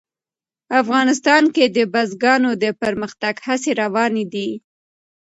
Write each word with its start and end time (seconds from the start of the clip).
افغانستان 0.81 1.43
کې 1.55 1.65
د 1.77 1.77
بزګانو 1.93 2.51
د 2.63 2.65
پرمختګ 2.81 3.35
هڅې 3.47 3.71
روانې 3.81 4.25
دي. 4.33 4.49